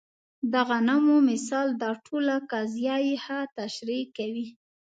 د 0.51 0.53
غنمو 0.67 1.17
مثال 1.29 1.67
دا 1.81 1.91
ټوله 2.05 2.35
قضیه 2.51 2.97
ښه 3.23 3.37
تشریح 3.57 4.03
کوي. 4.17 4.47